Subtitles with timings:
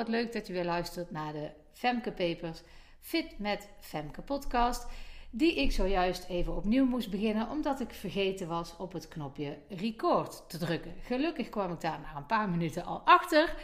[0.00, 2.62] Wat leuk dat je weer luistert naar de Femke Papers
[3.00, 4.86] Fit met Femke podcast.
[5.30, 10.44] Die ik zojuist even opnieuw moest beginnen omdat ik vergeten was op het knopje record
[10.48, 10.94] te drukken.
[11.02, 13.54] Gelukkig kwam ik daar na een paar minuten al achter.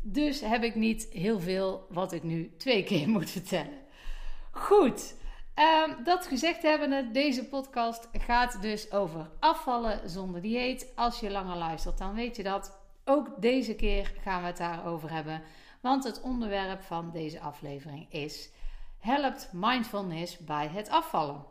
[0.00, 3.78] Dus heb ik niet heel veel wat ik nu twee keer moet vertellen.
[4.50, 5.14] Goed,
[5.88, 10.92] um, dat gezegd hebbende, deze podcast gaat dus over afvallen zonder dieet.
[10.94, 12.80] Als je langer luistert, dan weet je dat.
[13.04, 15.42] Ook deze keer gaan we het daarover hebben.
[15.82, 18.50] Want het onderwerp van deze aflevering is:
[18.98, 21.44] Helpt mindfulness bij het afvallen?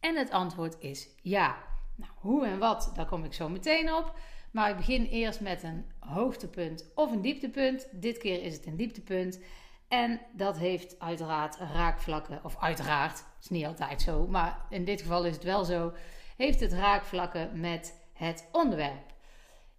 [0.00, 1.56] En het antwoord is ja.
[1.94, 4.18] Nou, hoe en wat, daar kom ik zo meteen op.
[4.50, 7.88] Maar ik begin eerst met een hoogtepunt of een dieptepunt.
[7.92, 9.40] Dit keer is het een dieptepunt.
[9.88, 15.24] En dat heeft uiteraard raakvlakken, of uiteraard, is niet altijd zo, maar in dit geval
[15.24, 15.92] is het wel zo,
[16.36, 19.14] heeft het raakvlakken met het onderwerp.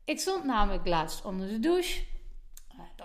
[0.06, 2.04] Ik stond namelijk laatst onder de douche.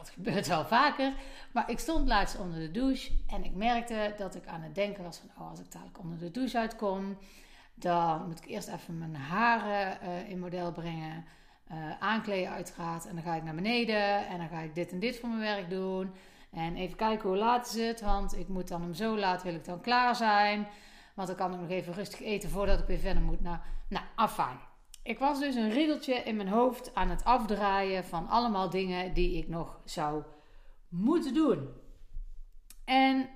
[0.09, 1.13] Eh, gebeurt wel vaker.
[1.53, 5.05] Maar ik stond laatst onder de douche en ik merkte dat ik aan het denken
[5.05, 5.31] was van...
[5.39, 7.19] Oh, als ik dadelijk onder de douche uitkom,
[7.75, 11.25] dan moet ik eerst even mijn haren uh, in model brengen.
[11.73, 13.07] Uh, aankleden uiteraard.
[13.07, 15.41] En dan ga ik naar beneden en dan ga ik dit en dit voor mijn
[15.41, 16.13] werk doen.
[16.51, 19.55] En even kijken hoe laat is het, want ik moet dan om zo laat wil
[19.55, 20.67] ik dan klaar zijn.
[21.15, 23.41] Want dan kan ik nog even rustig eten voordat ik weer verder moet.
[23.41, 23.59] Nou,
[23.89, 24.59] nou afijn.
[25.03, 29.37] Ik was dus een riedeltje in mijn hoofd aan het afdraaien van allemaal dingen die
[29.37, 30.23] ik nog zou
[30.89, 31.69] moeten doen.
[32.85, 33.29] En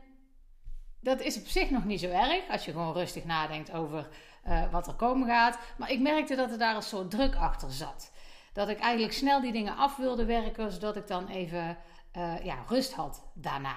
[1.00, 4.08] dat is op zich nog niet zo erg als je gewoon rustig nadenkt over
[4.46, 5.58] uh, wat er komen gaat.
[5.78, 8.12] Maar ik merkte dat er daar een soort druk achter zat.
[8.52, 11.78] Dat ik eigenlijk snel die dingen af wilde werken, zodat ik dan even
[12.16, 13.76] uh, ja, rust had daarna.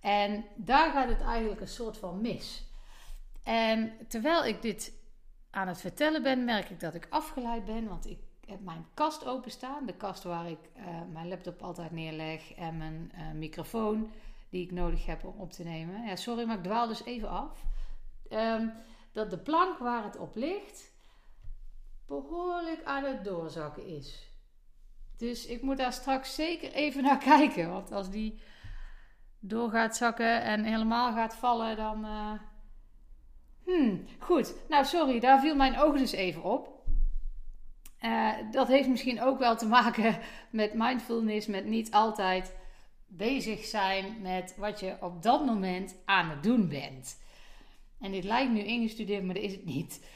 [0.00, 2.64] En daar gaat het eigenlijk een soort van mis.
[3.42, 4.92] En terwijl ik dit
[5.52, 7.88] aan het vertellen ben, merk ik dat ik afgeleid ben.
[7.88, 9.86] Want ik heb mijn kast openstaan.
[9.86, 12.54] De kast waar ik uh, mijn laptop altijd neerleg.
[12.54, 14.12] En mijn uh, microfoon
[14.48, 16.06] die ik nodig heb om op te nemen.
[16.06, 17.64] Ja, sorry, maar ik dwaal dus even af.
[18.30, 18.72] Um,
[19.12, 20.92] dat de plank waar het op ligt
[22.06, 24.30] behoorlijk aan het doorzakken is.
[25.16, 27.70] Dus ik moet daar straks zeker even naar kijken.
[27.70, 28.40] Want als die
[29.38, 32.04] door gaat zakken en helemaal gaat vallen, dan.
[32.04, 32.32] Uh,
[33.72, 34.54] Hmm, goed.
[34.68, 36.82] Nou, sorry, daar viel mijn oog dus even op.
[38.04, 40.18] Uh, dat heeft misschien ook wel te maken
[40.50, 42.54] met mindfulness, met niet altijd
[43.06, 47.20] bezig zijn met wat je op dat moment aan het doen bent.
[48.00, 50.06] En dit lijkt nu ingestudeerd, maar dat is het niet.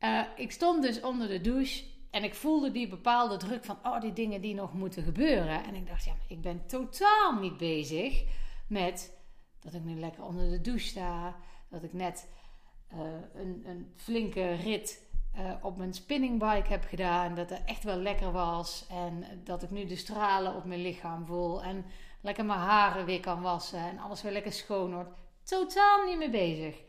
[0.00, 4.00] Uh, ik stond dus onder de douche en ik voelde die bepaalde druk van, oh,
[4.00, 5.64] die dingen die nog moeten gebeuren.
[5.64, 8.24] En ik dacht, ja, ik ben totaal niet bezig
[8.66, 9.18] met
[9.60, 11.36] dat ik nu lekker onder de douche sta,
[11.68, 12.28] dat ik net
[13.34, 17.34] een, een, flinke rit uh, op mijn spinningbike heb gedaan.
[17.34, 18.86] Dat het echt wel lekker was.
[18.90, 21.62] En dat ik nu de stralen op mijn lichaam voel.
[21.62, 21.84] En
[22.20, 23.78] lekker mijn haren weer kan wassen.
[23.78, 25.10] En alles weer lekker schoon wordt.
[25.42, 26.80] Totaal niet mee bezig.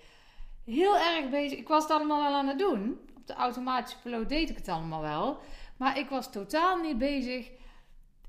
[0.66, 1.58] Heel erg bezig.
[1.58, 3.00] Ik was het allemaal wel aan het doen.
[3.18, 5.38] Op de automatische piloot deed ik het allemaal wel.
[5.78, 7.50] Maar ik was totaal niet bezig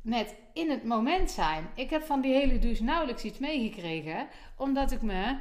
[0.02, 1.70] met in het moment zijn.
[1.74, 4.28] Ik heb van die hele douche nauwelijks iets meegekregen.
[4.56, 5.36] Omdat ik me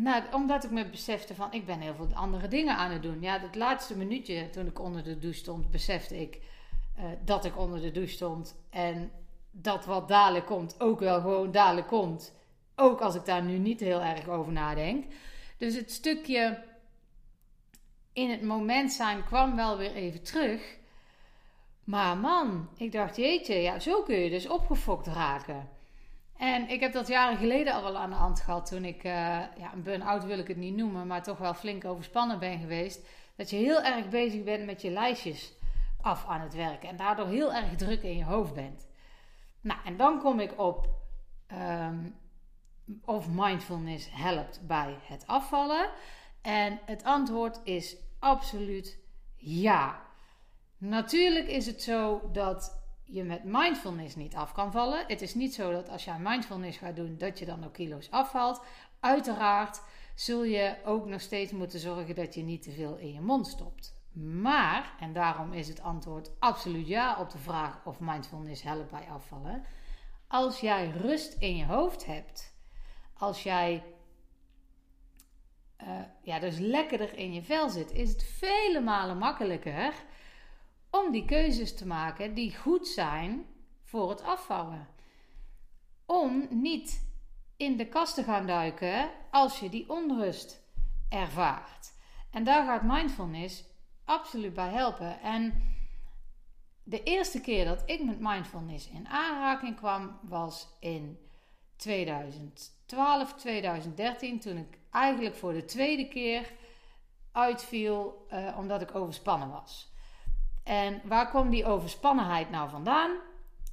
[0.00, 3.20] nou, omdat ik me besefte van, ik ben heel veel andere dingen aan het doen.
[3.20, 6.40] Ja, het laatste minuutje toen ik onder de douche stond, besefte ik
[6.98, 8.56] uh, dat ik onder de douche stond.
[8.70, 9.10] En
[9.50, 12.34] dat wat dadelijk komt ook wel gewoon dadelijk komt.
[12.76, 15.04] Ook als ik daar nu niet heel erg over nadenk.
[15.56, 16.62] Dus het stukje
[18.12, 20.76] in het moment zijn kwam wel weer even terug.
[21.84, 25.68] Maar man, ik dacht, jeetje, ja, zo kun je dus opgefokt raken.
[26.38, 29.12] En ik heb dat jaren geleden al aan de hand gehad toen ik, uh,
[29.56, 33.06] ja, een burn-out wil ik het niet noemen, maar toch wel flink overspannen ben geweest.
[33.36, 35.52] Dat je heel erg bezig bent met je lijstjes
[36.00, 38.88] af aan het werken en daardoor heel erg druk in je hoofd bent.
[39.60, 40.88] Nou, en dan kom ik op
[41.52, 42.14] um,
[43.04, 45.90] of mindfulness helpt bij het afvallen.
[46.42, 48.98] En het antwoord is absoluut
[49.36, 50.00] ja.
[50.78, 52.77] Natuurlijk is het zo dat
[53.10, 55.04] je met mindfulness niet af kan vallen.
[55.06, 58.10] Het is niet zo dat als je mindfulness gaat doen, dat je dan ook kilo's
[58.10, 58.62] afvalt.
[59.00, 59.82] Uiteraard
[60.14, 63.46] zul je ook nog steeds moeten zorgen dat je niet te veel in je mond
[63.46, 63.96] stopt.
[64.12, 69.06] Maar, en daarom is het antwoord absoluut ja op de vraag of mindfulness helpt bij
[69.10, 69.64] afvallen.
[70.26, 72.54] Als jij rust in je hoofd hebt,
[73.14, 73.84] als jij
[75.82, 79.94] uh, ja, dus lekkerder in je vel zit, is het vele malen makkelijker
[80.90, 83.46] om die keuzes te maken die goed zijn
[83.82, 84.88] voor het afvallen.
[86.06, 87.08] Om niet
[87.56, 90.62] in de kast te gaan duiken als je die onrust
[91.08, 91.92] ervaart.
[92.30, 93.64] En daar gaat mindfulness
[94.04, 95.20] absoluut bij helpen.
[95.20, 95.62] En
[96.82, 101.18] de eerste keer dat ik met mindfulness in aanraking kwam was in
[101.76, 106.52] 2012, 2013, toen ik eigenlijk voor de tweede keer
[107.32, 109.92] uitviel uh, omdat ik overspannen was.
[110.68, 113.16] En waar kwam die overspannenheid nou vandaan?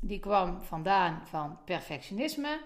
[0.01, 2.61] Die kwam vandaan van perfectionisme,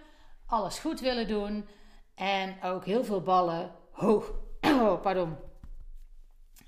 [0.45, 1.67] alles goed willen doen
[2.15, 4.31] en ook heel veel ballen hoog.
[4.61, 5.35] Oh, pardon.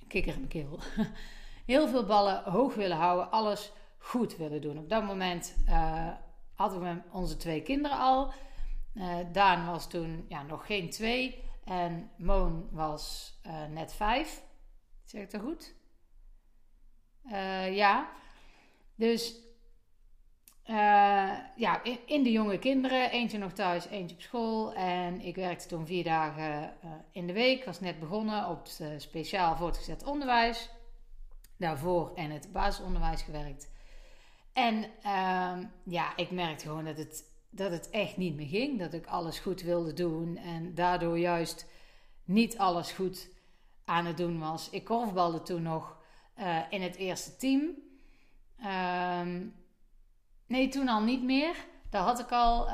[0.08, 0.36] Kikker.
[1.66, 4.78] Heel veel ballen hoog willen houden, alles goed willen doen.
[4.78, 6.08] Op dat moment uh,
[6.54, 8.34] hadden we onze twee kinderen al.
[8.94, 14.44] Uh, Daan was toen ja, nog geen twee en Moon was uh, net vijf.
[15.06, 15.81] Zeg ik dat goed?
[17.72, 18.10] Ja.
[18.96, 19.36] Dus
[21.56, 24.74] ja, in, de jonge kinderen, eentje nog thuis, eentje op school.
[24.74, 26.74] En ik werkte toen vier dagen
[27.12, 27.66] in de week.
[27.66, 30.70] was net begonnen op het speciaal voortgezet onderwijs.
[31.58, 33.70] Daarvoor en het basisonderwijs gewerkt.
[34.54, 38.80] En uh, ja, ik merkte gewoon dat het, dat het echt niet meer ging.
[38.80, 41.66] Dat ik alles goed wilde doen en daardoor juist
[42.24, 43.30] niet alles goed
[43.86, 44.70] aan het doen was.
[44.70, 45.98] Ik korfbalde toen nog
[46.40, 47.62] uh, in het eerste team.
[48.60, 49.22] Uh,
[50.48, 51.56] nee, toen al niet meer.
[51.90, 52.74] Daar had ik al, uh,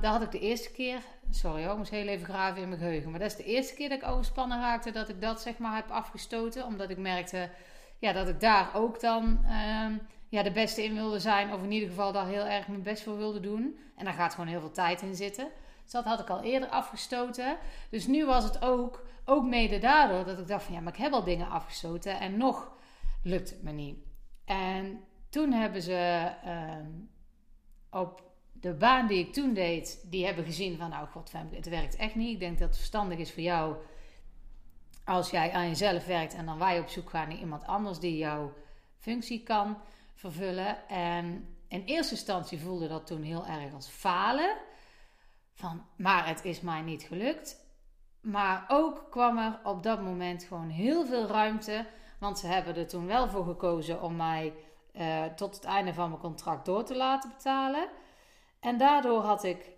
[0.00, 1.00] daar had ik de eerste keer,
[1.30, 3.10] sorry hoor, ik moest heel even graven in mijn geheugen.
[3.10, 5.74] Maar dat is de eerste keer dat ik overspannen raakte, dat ik dat zeg maar
[5.74, 6.66] heb afgestoten.
[6.66, 7.50] Omdat ik merkte
[7.98, 9.98] ja, dat ik daar ook dan ehm,
[10.28, 11.52] ja, de beste in wilde zijn.
[11.52, 13.78] Of in ieder geval daar heel erg mijn best voor wilde doen.
[13.96, 15.48] En daar gaat gewoon heel veel tijd in zitten.
[15.82, 17.56] Dus dat had ik al eerder afgestoten.
[17.90, 20.98] Dus nu was het ook, ook mede daardoor dat ik dacht van ja, maar ik
[20.98, 22.20] heb al dingen afgestoten.
[22.20, 22.72] En nog
[23.22, 23.96] lukt het me niet.
[24.44, 26.90] En toen hebben ze ehm,
[27.90, 28.22] op
[28.52, 32.14] de baan die ik toen deed, die hebben gezien van nou god, het werkt echt
[32.14, 32.32] niet.
[32.32, 33.76] Ik denk dat het verstandig is voor jou
[35.04, 38.16] als jij aan jezelf werkt en dan wij op zoek gaan naar iemand anders die
[38.16, 38.52] jouw
[38.98, 39.78] functie kan
[40.14, 40.88] vervullen.
[40.88, 44.56] En in eerste instantie voelde dat toen heel erg als falen.
[45.52, 47.56] Van, maar het is mij niet gelukt.
[48.20, 51.86] Maar ook kwam er op dat moment gewoon heel veel ruimte.
[52.22, 54.52] Want ze hebben er toen wel voor gekozen om mij
[54.92, 57.88] uh, tot het einde van mijn contract door te laten betalen.
[58.60, 59.70] En daardoor had ik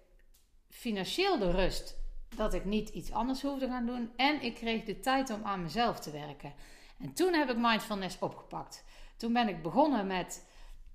[0.69, 1.97] financieel de rust
[2.37, 4.11] dat ik niet iets anders hoefde gaan doen.
[4.17, 6.53] En ik kreeg de tijd om aan mezelf te werken.
[6.99, 8.85] En toen heb ik mindfulness opgepakt.
[9.17, 10.47] Toen ben ik begonnen met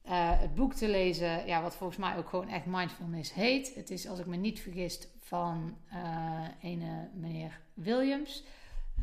[0.06, 3.76] uh, het boek te lezen, ja, wat volgens mij ook gewoon echt mindfulness heet.
[3.76, 8.44] Het is, als ik me niet vergis, van uh, ene meneer Williams.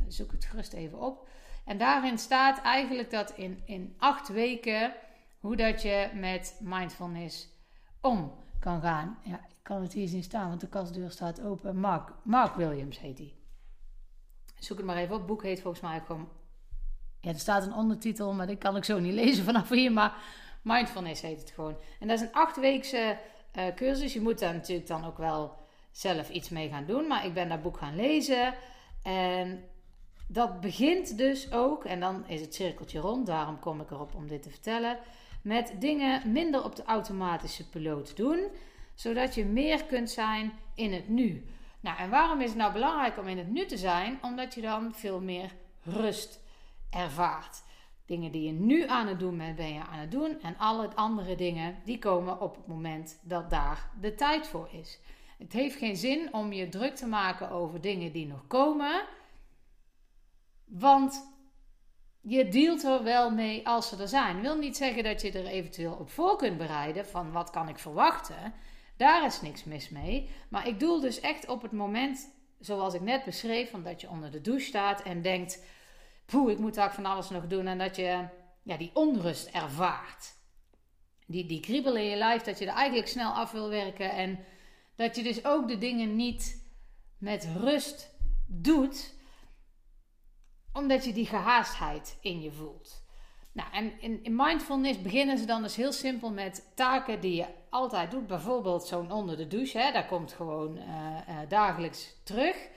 [0.09, 1.29] Zoek het gerust even op.
[1.67, 4.95] En daarin staat eigenlijk dat in, in acht weken
[5.41, 7.49] hoe dat je met mindfulness
[8.01, 9.19] om kan gaan.
[9.23, 11.77] Ja, kan het hier zien staan, want de kastdeur staat open.
[11.77, 13.35] Mark, Mark Williams heet hij.
[14.59, 15.19] Zoek het maar even op.
[15.19, 16.29] Het boek heet volgens mij gewoon...
[17.21, 19.93] Ja, er staat een ondertitel, maar die kan ik zo niet lezen vanaf hier.
[19.93, 20.15] Maar
[20.63, 21.77] Mindfulness heet het gewoon.
[22.01, 23.19] En dat is een achtweekse
[23.59, 24.13] uh, cursus.
[24.13, 25.57] Je moet daar natuurlijk dan ook wel
[25.91, 27.07] zelf iets mee gaan doen.
[27.07, 28.55] Maar ik ben dat boek gaan lezen.
[29.03, 29.65] En
[30.27, 34.29] dat begint dus ook, en dan is het cirkeltje rond, daarom kom ik erop om
[34.29, 34.99] dit te vertellen,
[35.43, 38.49] met dingen minder op de automatische piloot doen
[38.97, 41.45] zodat je meer kunt zijn in het nu.
[41.81, 44.19] Nou, en waarom is het nou belangrijk om in het nu te zijn?
[44.23, 46.41] Omdat je dan veel meer rust
[46.91, 47.63] ervaart.
[48.07, 50.41] Dingen die je nu aan het doen bent, ben je aan het doen.
[50.43, 55.01] En alle andere dingen, die komen op het moment dat daar de tijd voor is.
[55.39, 59.03] Het heeft geen zin om je druk te maken over dingen die nog komen.
[60.67, 61.35] Want
[62.21, 64.41] je dealt er wel mee als ze er zijn.
[64.41, 67.79] Wil niet zeggen dat je er eventueel op voor kunt bereiden van wat kan ik
[67.79, 68.55] verwachten.
[68.97, 70.31] Daar is niks mis mee.
[70.49, 74.31] Maar ik doel dus echt op het moment, zoals ik net beschreef, dat je onder
[74.31, 75.65] de douche staat en denkt:
[76.25, 77.67] poeh, ik moet daar van alles nog doen.
[77.67, 78.29] En dat je
[78.63, 80.35] ja, die onrust ervaart.
[81.27, 84.11] Die, die kriebel in je lijf, dat je er eigenlijk snel af wil werken.
[84.11, 84.39] En
[84.97, 86.65] dat je dus ook de dingen niet
[87.19, 88.15] met rust
[88.47, 89.15] doet,
[90.77, 93.05] omdat je die gehaastheid in je voelt.
[93.53, 97.47] Nou, en in, in, mindfulness beginnen ze dan dus heel simpel met taken die je
[97.71, 98.27] altijd doet.
[98.27, 102.69] Bijvoorbeeld zo'n onder de douche, hè, daar komt gewoon uh, uh, dagelijks terug.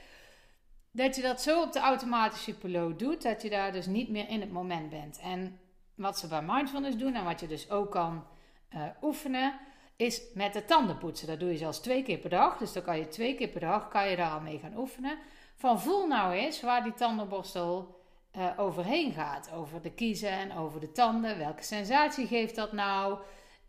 [0.90, 4.28] Dat je dat zo op de automatische piloot doet, dat je daar dus niet meer
[4.28, 5.18] in het moment bent.
[5.18, 5.58] En
[5.94, 8.26] wat ze bij mindfulness doen en wat je dus ook kan
[8.74, 9.58] uh, oefenen,
[9.96, 11.26] is met de tanden poetsen.
[11.26, 12.56] Dat doe je zelfs twee keer per dag.
[12.56, 15.18] Dus dan kan je twee keer per dag kan je daar al mee gaan oefenen.
[15.60, 18.00] Van voel nou eens waar die tandenborstel
[18.36, 19.52] uh, overheen gaat.
[19.52, 21.38] Over de kiezen en over de tanden.
[21.38, 23.18] Welke sensatie geeft dat nou?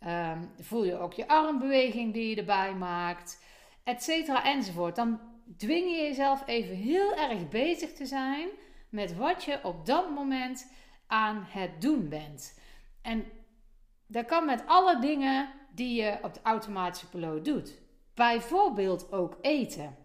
[0.08, 3.44] Um, voel je ook je armbeweging die je erbij maakt,
[3.84, 4.96] etcetera enzovoort.
[4.96, 5.20] Dan
[5.58, 8.48] dwing je jezelf even heel erg bezig te zijn
[8.90, 10.72] met wat je op dat moment
[11.08, 12.60] aan het doen bent.
[13.02, 13.26] En
[14.08, 17.80] dat kan met alle dingen die je op de automatische piloot doet.
[18.14, 20.01] Bijvoorbeeld ook eten.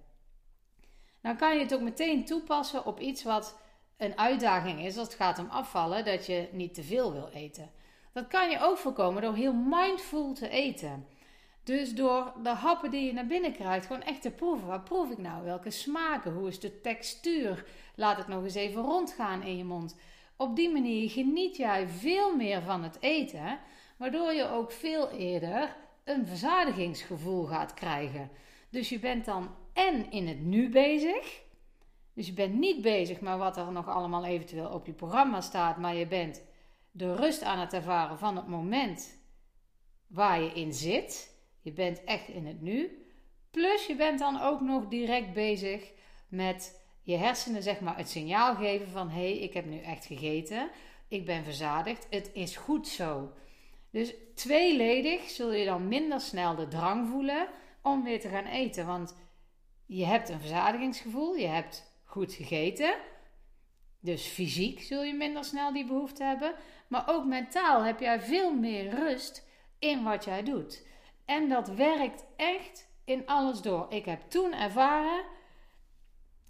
[1.27, 3.59] Dan kan je het ook meteen toepassen op iets wat
[3.97, 7.71] een uitdaging is als het gaat om afvallen, dat je niet te veel wil eten.
[8.13, 11.07] Dat kan je ook voorkomen door heel mindful te eten.
[11.65, 14.69] Dus door de happen die je naar binnen krijgt, gewoon echt te proeven.
[14.69, 15.45] Wat proef ik nou?
[15.45, 16.33] Welke smaken?
[16.33, 17.67] Hoe is de textuur?
[17.95, 19.97] Laat het nog eens even rondgaan in je mond.
[20.37, 23.59] Op die manier geniet jij veel meer van het eten,
[23.97, 28.31] waardoor je ook veel eerder een verzadigingsgevoel gaat krijgen.
[28.71, 31.43] Dus je bent dan en in het nu bezig.
[32.15, 35.77] Dus je bent niet bezig met wat er nog allemaal eventueel op je programma staat,
[35.77, 36.43] maar je bent
[36.91, 39.19] de rust aan het ervaren van het moment
[40.07, 41.35] waar je in zit.
[41.61, 43.07] Je bent echt in het nu.
[43.51, 45.93] Plus je bent dan ook nog direct bezig
[46.29, 50.07] met je hersenen zeg maar het signaal geven van hé, hey, ik heb nu echt
[50.07, 50.71] gegeten.
[51.09, 52.07] Ik ben verzadigd.
[52.11, 53.33] Het is goed zo.
[53.91, 57.49] Dus tweeledig zul je dan minder snel de drang voelen
[57.83, 58.87] om weer te gaan eten.
[58.87, 59.15] Want
[59.87, 62.95] je hebt een verzadigingsgevoel, je hebt goed gegeten.
[64.01, 66.55] Dus fysiek zul je minder snel die behoefte hebben.
[66.89, 69.47] Maar ook mentaal heb jij veel meer rust
[69.79, 70.87] in wat jij doet.
[71.25, 73.87] En dat werkt echt in alles door.
[73.89, 75.25] Ik heb toen ervaren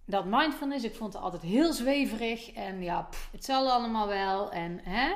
[0.06, 2.52] dat mindfulness, ik vond het altijd heel zweverig.
[2.52, 4.50] En ja, het zal allemaal wel.
[4.50, 5.14] En hè,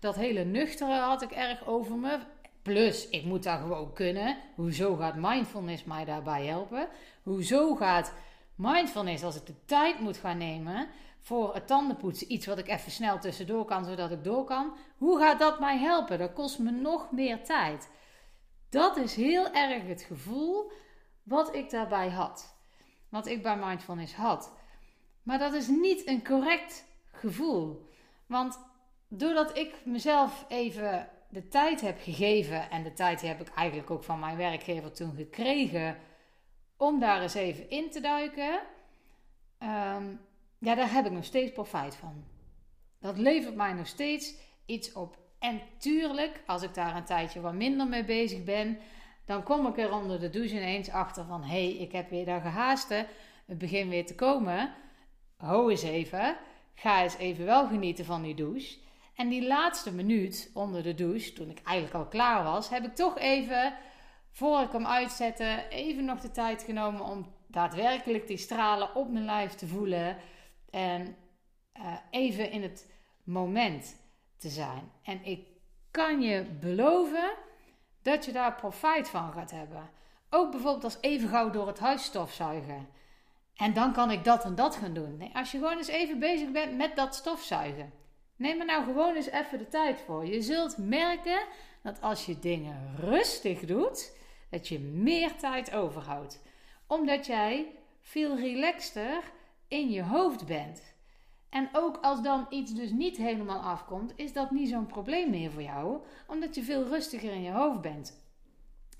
[0.00, 2.18] dat hele nuchtere had ik erg over me.
[2.62, 4.36] Plus, ik moet daar gewoon kunnen.
[4.54, 6.88] Hoezo gaat mindfulness mij daarbij helpen?
[7.22, 8.12] Hoezo gaat
[8.54, 10.88] mindfulness, als ik de tijd moet gaan nemen
[11.20, 14.76] voor het tandenpoetsen, iets wat ik even snel tussendoor kan, zodat ik door kan.
[14.96, 16.18] Hoe gaat dat mij helpen?
[16.18, 17.90] Dat kost me nog meer tijd.
[18.70, 20.72] Dat is heel erg het gevoel
[21.22, 22.56] wat ik daarbij had.
[23.08, 24.52] Wat ik bij mindfulness had.
[25.22, 27.88] Maar dat is niet een correct gevoel.
[28.26, 28.58] Want
[29.08, 34.04] doordat ik mezelf even de tijd heb gegeven, en de tijd heb ik eigenlijk ook
[34.04, 35.96] van mijn werkgever toen gekregen,
[36.76, 38.60] om daar eens even in te duiken,
[39.58, 40.20] um,
[40.58, 42.24] ja, daar heb ik nog steeds profijt van.
[43.00, 44.34] Dat levert mij nog steeds
[44.66, 45.18] iets op.
[45.38, 48.78] En tuurlijk, als ik daar een tijdje wat minder mee bezig ben,
[49.24, 52.24] dan kom ik er onder de douche ineens achter van: hé, hey, ik heb weer
[52.24, 53.06] daar gehaasten.
[53.46, 54.74] Het begin weer te komen.
[55.36, 56.36] Ho eens even.
[56.74, 58.78] Ga eens even wel genieten van die douche.
[59.14, 62.94] En die laatste minuut onder de douche, toen ik eigenlijk al klaar was, heb ik
[62.94, 63.74] toch even,
[64.30, 69.24] voor ik hem uitzette, even nog de tijd genomen om daadwerkelijk die stralen op mijn
[69.24, 70.16] lijf te voelen.
[70.70, 71.16] En
[71.76, 72.90] uh, even in het
[73.24, 73.96] moment
[74.38, 74.90] te zijn.
[75.02, 75.46] En ik
[75.90, 77.32] kan je beloven
[78.02, 79.90] dat je daar profijt van gaat hebben.
[80.30, 82.88] Ook bijvoorbeeld als even gauw door het huis stofzuigen.
[83.56, 85.16] En dan kan ik dat en dat gaan doen.
[85.16, 87.92] Nee, als je gewoon eens even bezig bent met dat stofzuigen.
[88.42, 90.26] Neem er nou gewoon eens even de tijd voor.
[90.26, 91.42] Je zult merken
[91.82, 94.16] dat als je dingen rustig doet,
[94.50, 96.42] dat je meer tijd overhoudt.
[96.86, 97.66] Omdat jij
[98.00, 99.22] veel relaxter
[99.68, 100.94] in je hoofd bent.
[101.48, 105.50] En ook als dan iets dus niet helemaal afkomt, is dat niet zo'n probleem meer
[105.50, 108.20] voor jou, omdat je veel rustiger in je hoofd bent.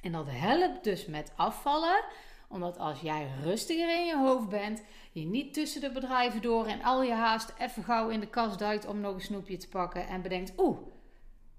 [0.00, 2.04] En dat helpt dus met afvallen,
[2.52, 4.82] omdat als jij rustiger in je hoofd bent,
[5.12, 8.58] je niet tussen de bedrijven door en al je haast even gauw in de kast
[8.58, 10.78] duikt om nog een snoepje te pakken en bedenkt: oeh,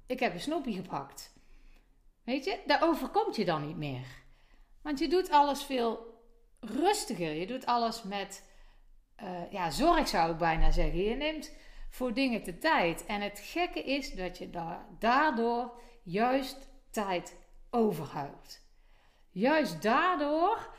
[0.05, 1.33] ik heb een snoepje gepakt.
[2.23, 4.05] Weet je, daar overkomt je dan niet meer.
[4.81, 6.21] Want je doet alles veel
[6.59, 7.33] rustiger.
[7.33, 8.51] Je doet alles met
[9.23, 11.03] uh, ja, zorg zou ik bijna zeggen.
[11.03, 11.51] Je neemt
[11.89, 13.05] voor dingen de tijd.
[13.05, 15.71] En het gekke is dat je da daardoor
[16.03, 17.37] juist tijd
[17.69, 18.61] overhoudt.
[19.29, 20.73] Juist daardoor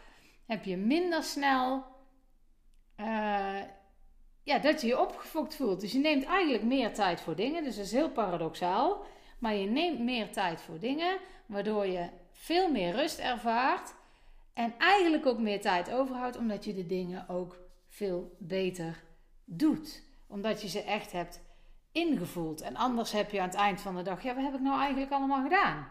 [0.47, 1.85] heb je minder snel
[3.01, 3.61] uh,
[4.43, 5.81] ja, dat je je opgefokt voelt.
[5.81, 7.65] Dus je neemt eigenlijk meer tijd voor dingen.
[7.65, 9.05] Dus dat is heel paradoxaal.
[9.39, 13.95] Maar je neemt meer tijd voor dingen, waardoor je veel meer rust ervaart.
[14.55, 17.59] En eigenlijk ook meer tijd overhoudt, omdat je de dingen ook
[17.89, 19.05] veel beter
[19.45, 20.03] doet.
[20.29, 21.43] Omdat je ze echt hebt
[21.93, 22.61] ingevoeld.
[22.61, 24.81] En anders heb je aan het eind van de dag, ja, wat heb ik nou
[24.81, 25.89] eigenlijk allemaal gedaan?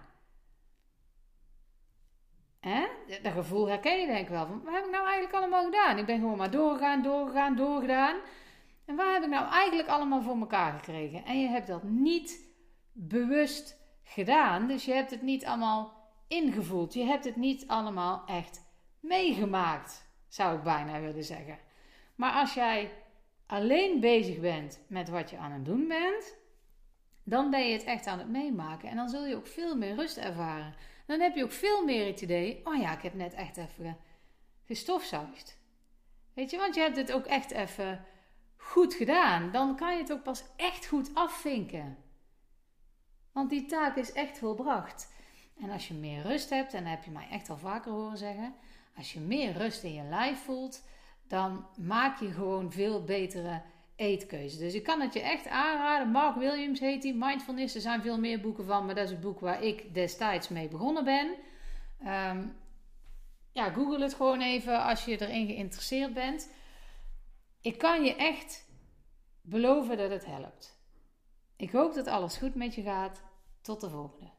[2.64, 2.88] Hè?
[3.22, 4.46] Dat gevoel herken je denk ik wel.
[4.46, 5.98] Van, wat heb ik nou eigenlijk allemaal gedaan?
[5.98, 8.16] Ik ben gewoon maar doorgegaan, doorgegaan, doorgedaan.
[8.86, 11.26] En waar heb ik nou eigenlijk allemaal voor elkaar gekregen?
[11.26, 12.54] En je hebt dat niet
[12.92, 14.68] bewust gedaan.
[14.68, 15.94] Dus je hebt het niet allemaal
[16.28, 16.94] ingevoeld.
[16.94, 18.66] Je hebt het niet allemaal echt
[19.00, 21.58] meegemaakt, zou ik bijna willen zeggen.
[22.16, 22.92] Maar als jij
[23.48, 26.36] alleen bezig bent met wat je aan het doen bent,
[27.24, 28.90] dan ben je het echt aan het meemaken.
[28.90, 30.74] En dan zul je ook veel meer rust ervaren.
[31.06, 33.98] Dan heb je ook veel meer het idee: oh ja, ik heb net echt even
[34.66, 35.58] gestofzuigd.
[36.34, 38.06] Weet je, want je hebt het ook echt even
[38.58, 39.52] goed gedaan.
[39.52, 41.98] Dan kan je het ook pas echt goed afvinken.
[43.32, 45.12] Want die taak is echt volbracht.
[45.62, 48.18] En als je meer rust hebt, en dat heb je mij echt al vaker horen
[48.18, 48.56] zeggen,
[48.98, 50.84] als je meer rust in je lijf voelt,
[51.28, 53.62] dan maak je gewoon veel betere
[54.58, 56.12] Dus ik kan het je echt aanraden.
[56.12, 57.16] Mark Williams heet die.
[57.16, 60.50] Mindfulness, er zijn veel meer boeken van, maar dat is het boek waar ik destijds
[60.50, 61.36] mee begonnen ben.
[62.04, 62.46] Ehm,
[63.52, 66.50] ja, google het gewoon even als je erin geïnteresseerd bent.
[67.62, 68.66] Ik kan je echt
[69.42, 70.78] beloven dat het helpt.
[71.56, 73.22] Ik hoop dat alles goed met je gaat.
[73.62, 74.32] Tot de volgende.